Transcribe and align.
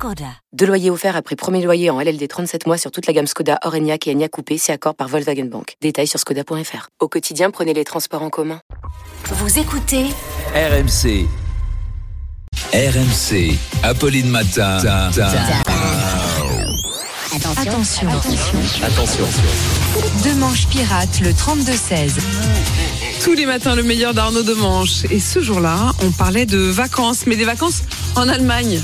Skoda. 0.00 0.32
Deux 0.54 0.64
loyers 0.64 0.88
offerts 0.88 1.14
après 1.14 1.36
premier 1.36 1.62
loyer 1.62 1.90
en 1.90 2.00
LLD 2.00 2.26
37 2.26 2.66
mois 2.66 2.78
sur 2.78 2.90
toute 2.90 3.06
la 3.06 3.12
gamme 3.12 3.26
Skoda, 3.26 3.58
Orenia 3.64 3.98
et 4.06 4.10
Enya 4.10 4.30
Coupé, 4.30 4.56
c'est 4.56 4.72
accord 4.72 4.94
par 4.94 5.08
Volkswagen 5.08 5.44
Bank. 5.44 5.74
Détails 5.82 6.06
sur 6.06 6.18
skoda.fr. 6.18 6.88
Au 7.00 7.08
quotidien, 7.08 7.50
prenez 7.50 7.74
les 7.74 7.84
transports 7.84 8.22
en 8.22 8.30
commun. 8.30 8.62
Vous 9.26 9.58
écoutez 9.58 10.06
RMC. 10.54 11.26
RMC. 12.72 13.58
Apolline 13.82 14.30
Matin. 14.30 14.78
Attention. 17.58 18.08
Attention. 18.82 19.26
Deux 20.24 20.34
manches 20.36 20.66
pirates, 20.68 21.20
le 21.20 21.32
32-16. 21.32 22.12
Tous 23.22 23.34
les 23.34 23.44
matins, 23.44 23.74
le 23.74 23.82
meilleur 23.82 24.14
d'Arnaud 24.14 24.44
Demanche. 24.44 25.04
Et 25.10 25.20
ce 25.20 25.40
jour-là, 25.42 25.92
on 26.02 26.10
parlait 26.10 26.46
de 26.46 26.56
vacances, 26.56 27.26
mais 27.26 27.36
des 27.36 27.44
vacances 27.44 27.82
en 28.16 28.30
Allemagne. 28.30 28.80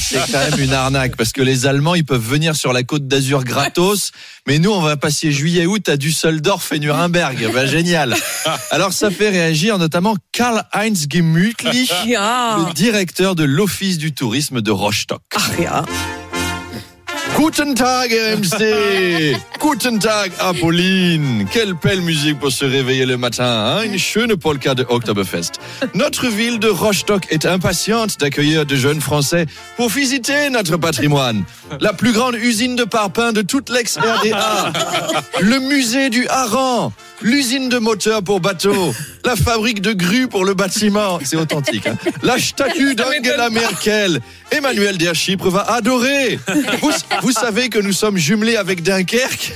C'est 0.00 0.32
quand 0.32 0.50
même 0.50 0.60
une 0.60 0.72
arnaque 0.72 1.16
parce 1.16 1.32
que 1.32 1.42
les 1.42 1.66
Allemands 1.66 1.94
ils 1.94 2.04
peuvent 2.04 2.24
venir 2.24 2.54
sur 2.56 2.72
la 2.72 2.82
côte 2.82 3.06
d'Azur 3.08 3.44
gratos, 3.44 4.12
mais 4.46 4.58
nous 4.58 4.70
on 4.70 4.80
va 4.80 4.96
passer 4.96 5.32
juillet-août 5.32 5.88
à 5.88 5.96
Düsseldorf 5.96 6.72
et 6.72 6.78
Nuremberg. 6.78 7.50
Ben, 7.52 7.66
génial. 7.66 8.14
Alors 8.70 8.92
ça 8.92 9.10
fait 9.10 9.28
réagir 9.30 9.78
notamment 9.78 10.16
Karl-Heinz 10.32 11.06
Gemütlich, 11.10 11.90
Ah, 12.16 12.64
le 12.68 12.72
directeur 12.74 13.34
de 13.34 13.44
l'Office 13.44 13.98
du 13.98 14.14
tourisme 14.14 14.60
de 14.62 14.70
Rostock. 14.70 15.22
ja. 15.60 15.84
Guten 17.36 17.74
Tag 17.74 18.10
RMC 18.12 19.36
Guten 19.60 19.98
Tag 19.98 20.32
Apolline. 20.40 21.46
Quelle 21.52 21.74
belle 21.74 22.00
musique 22.00 22.38
pour 22.38 22.50
se 22.50 22.64
réveiller 22.64 23.04
le 23.04 23.18
matin, 23.18 23.44
hein? 23.44 23.82
Une 23.82 23.98
schöne 23.98 24.36
polka 24.36 24.74
de 24.74 24.86
Oktoberfest. 24.88 25.52
Notre 25.94 26.28
ville 26.28 26.58
de 26.58 26.68
Rostock 26.68 27.26
est 27.30 27.44
impatiente 27.44 28.18
d'accueillir 28.18 28.64
de 28.64 28.74
jeunes 28.74 29.02
Français 29.02 29.44
pour 29.76 29.90
visiter 29.90 30.48
notre 30.50 30.78
patrimoine. 30.78 31.44
La 31.80 31.92
plus 31.92 32.12
grande 32.12 32.36
usine 32.36 32.74
de 32.74 32.84
parpaing 32.84 33.32
de 33.32 33.42
toute 33.42 33.68
l'ex-RDA, 33.68 34.72
le 35.40 35.58
musée 35.58 36.08
du 36.08 36.26
hareng, 36.28 36.90
l'usine 37.22 37.68
de 37.68 37.78
moteurs 37.78 38.22
pour 38.22 38.40
bateaux, 38.40 38.94
la 39.24 39.36
fabrique 39.36 39.80
de 39.80 39.92
grues 39.92 40.28
pour 40.28 40.44
le 40.44 40.54
bâtiment, 40.54 41.18
c'est 41.24 41.36
authentique, 41.36 41.86
hein 41.86 41.96
la 42.22 42.38
statue 42.38 42.94
d'Angela 42.94 43.50
Merkel. 43.50 44.20
Emmanuel 44.52 44.96
Der 44.96 45.14
Chypre 45.14 45.50
va 45.50 45.62
adorer. 45.72 46.38
Vous, 46.80 46.90
vous 47.22 47.32
savez 47.32 47.68
que 47.68 47.80
nous 47.80 47.92
sommes 47.92 48.16
jumelés 48.16 48.56
avec 48.56 48.82
Dunkerque 48.84 49.54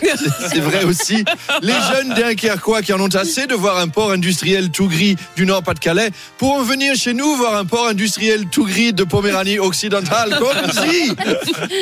C'est 0.49 0.59
vrai 0.59 0.83
aussi. 0.85 1.25
Les 1.63 1.73
jeunes 1.93 2.13
Dunkerquois 2.15 2.83
qui 2.83 2.93
en 2.93 3.01
ont 3.01 3.15
assez 3.15 3.47
de 3.47 3.55
voir 3.55 3.79
un 3.79 3.87
port 3.87 4.11
industriel 4.11 4.71
tout 4.71 4.89
gris 4.89 5.15
du 5.37 5.47
Nord-Pas-de-Calais 5.47 6.11
pourront 6.39 6.63
venir 6.65 6.97
chez 6.97 7.15
nous 7.15 7.37
voir 7.37 7.55
un 7.57 7.65
port 7.67 7.87
industriel 7.87 8.47
tout 8.51 8.65
gris 8.67 8.93
de 8.93 9.05
Poméranie 9.05 9.61
occidentale. 9.61 10.37
Comme 10.41 10.73
si 10.73 11.13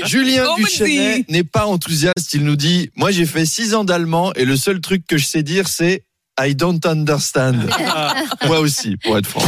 Julien 0.04 0.44
Duchesnet 0.56 1.24
n'est 1.28 1.44
pas 1.44 1.64
enthousiaste. 1.64 2.34
Il 2.34 2.44
nous 2.44 2.56
dit 2.56 2.90
Moi, 2.94 3.10
j'ai 3.10 3.24
fait 3.26 3.46
six 3.46 3.74
ans 3.74 3.84
d'allemand 3.84 4.32
et 4.34 4.44
le 4.44 4.56
seul 4.56 4.80
truc 4.80 5.02
que 5.06 5.16
je 5.16 5.24
sais 5.24 5.42
dire, 5.42 5.67
c'est 5.68 6.04
I 6.40 6.54
don't 6.54 6.80
understand. 6.86 7.68
Moi 8.46 8.60
aussi, 8.60 8.96
pour 8.96 9.18
être 9.18 9.26
franc. 9.26 9.42